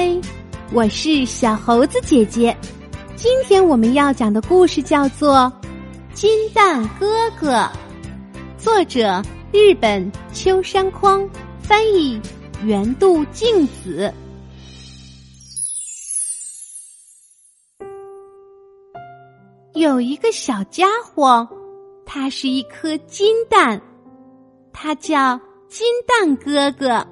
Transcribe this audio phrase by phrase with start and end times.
[0.00, 0.08] 嗨，
[0.72, 2.56] 我是小猴子姐姐。
[3.16, 5.52] 今天我们要讲的故事叫做
[6.14, 7.56] 《金蛋哥哥》，
[8.56, 11.28] 作者日本秋山匡，
[11.58, 12.22] 翻译
[12.62, 14.14] 原度静子。
[19.74, 21.44] 有一个小家伙，
[22.06, 23.82] 它是一颗金蛋，
[24.72, 27.04] 他叫金蛋哥哥。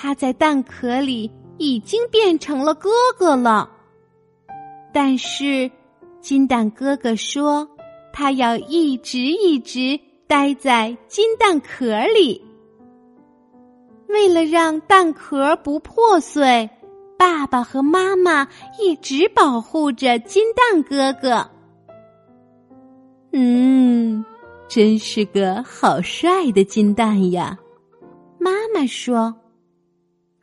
[0.00, 3.68] 他在蛋壳里已经变成了哥哥了，
[4.92, 5.70] 但是
[6.20, 7.68] 金蛋哥哥说，
[8.12, 12.42] 他要一直一直待在金蛋壳里。
[14.08, 16.70] 为了让蛋壳不破碎，
[17.18, 18.48] 爸爸和妈妈
[18.80, 21.50] 一直保护着金蛋哥哥。
[23.32, 24.24] 嗯，
[24.68, 27.58] 真是个好帅的金蛋呀！
[28.38, 29.34] 妈妈说。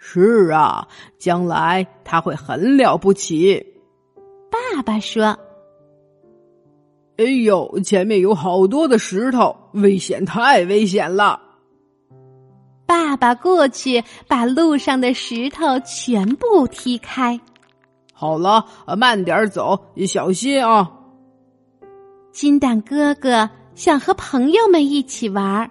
[0.08, 0.88] 是啊，
[1.18, 3.66] 将来他会很了不起。
[4.52, 5.38] 爸爸说
[7.18, 11.42] ：“哎呦，前面有好多的石头，危险，太危险了！”
[12.86, 17.38] 爸爸过去把路上的石头全部踢开。
[18.14, 18.64] 好了，
[18.96, 20.90] 慢点走，小心啊！
[22.32, 25.70] 金蛋哥哥想和朋友们一起玩，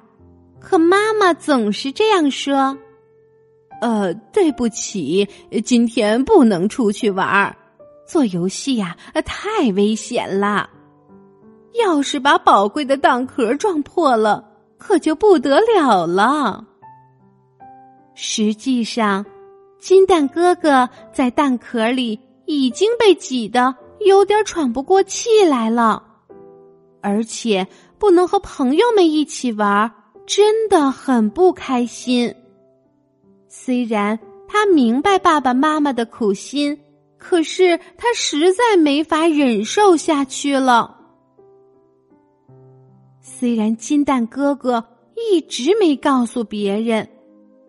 [0.61, 2.77] 可妈妈总是这样说。
[3.81, 5.29] 呃，对不起，
[5.65, 7.57] 今天不能出去玩儿，
[8.07, 10.71] 做游戏呀，太危险了。
[11.75, 14.45] 要是把宝贵的蛋壳撞破了，
[14.79, 16.65] 可就不得了了。
[18.15, 19.27] 实际上，
[19.81, 23.75] 金蛋哥哥在蛋壳里已经被挤得
[24.07, 26.03] 有点喘不过气来了，
[27.03, 27.67] 而且
[27.99, 29.91] 不能和朋友们一起玩，
[30.27, 32.33] 真的很不开心。
[33.57, 36.77] 虽然他明白爸爸妈妈的苦心，
[37.17, 40.99] 可是他实在没法忍受下去了。
[43.21, 47.09] 虽然金蛋哥哥一直没告诉别人，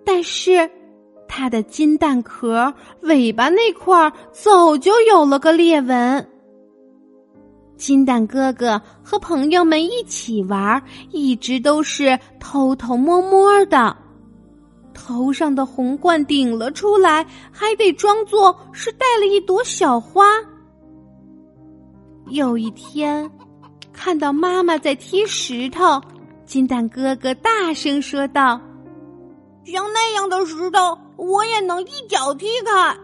[0.03, 0.69] 但是
[1.27, 6.27] 他的金蛋壳尾巴那块早就有了个裂纹。
[7.77, 10.81] 金蛋哥哥和朋友们一起玩，
[11.11, 13.95] 一直都是偷偷摸摸的。
[14.95, 20.25] 头上的红冠顶了出来，还得装作是带了一朵小花。
[22.29, 23.29] 有一天，
[23.93, 26.01] 看到妈妈在踢石头，
[26.45, 28.59] 金蛋哥哥大声说道
[29.63, 32.97] ：“像那样的石头，我也能一脚踢开。”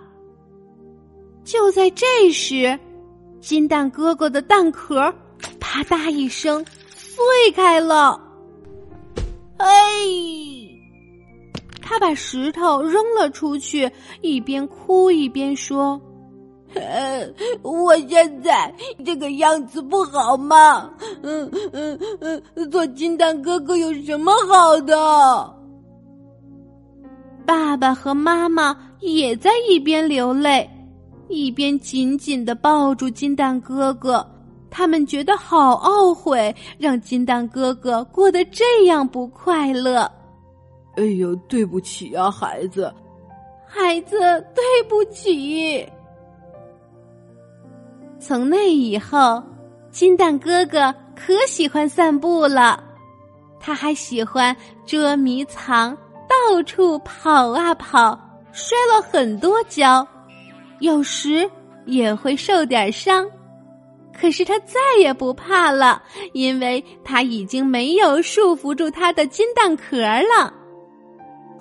[1.45, 2.79] 就在这时，
[3.39, 5.13] 金蛋哥哥的蛋壳
[5.59, 6.65] 啪嗒一声
[6.95, 8.19] 碎开了。
[9.57, 9.67] 哎！
[11.91, 13.91] 他把石头扔了出去，
[14.21, 15.99] 一边哭一边说
[16.73, 17.27] ：“呃
[17.61, 20.89] 我现在这个样子不好吗？
[21.21, 22.41] 嗯嗯嗯，
[22.71, 25.53] 做金蛋哥哥有什么好的？”
[27.45, 30.69] 爸爸和妈妈也在一边流泪，
[31.27, 34.25] 一边紧紧的抱住金蛋哥哥。
[34.69, 40.09] 他们觉得好懊悔，让金蛋哥哥过得这样不快乐。
[40.95, 42.93] 哎呦，对不起啊，孩子，
[43.65, 44.19] 孩子，
[44.53, 45.87] 对不起。
[48.19, 49.41] 从那以后，
[49.89, 52.83] 金蛋哥哥可喜欢散步了，
[53.59, 55.97] 他还喜欢捉迷藏，
[56.27, 58.19] 到处跑啊跑，
[58.51, 60.05] 摔了很多跤，
[60.79, 61.49] 有时
[61.85, 63.27] 也会受点伤，
[64.13, 66.03] 可是他再也不怕了，
[66.33, 70.53] 因为他已经没有束缚住他的金蛋壳了。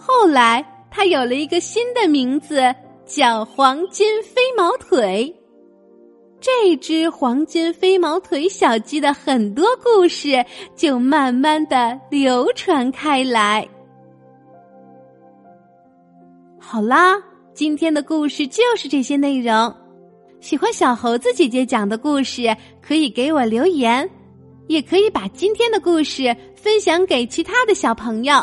[0.03, 2.75] 后来，他有了一个新的名字，
[3.05, 5.37] 叫黄金飞毛腿。
[6.41, 10.43] 这只黄金飞毛腿小鸡的很多故事
[10.75, 13.69] 就慢慢的流传开来。
[16.59, 17.22] 好啦，
[17.53, 19.72] 今天的故事就是这些内容。
[20.41, 24.09] 喜欢小猴子姐姐讲的故事，可以给我留言，
[24.66, 28.42] 也可以把今天的故事分享给其他的小朋友。